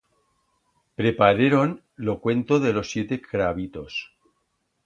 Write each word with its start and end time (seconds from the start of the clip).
Prepareron 0.97 1.83
lo 1.95 2.19
cuento 2.21 2.59
de 2.59 2.73
los 2.73 2.89
siete 2.89 3.21
crabitos. 3.21 4.11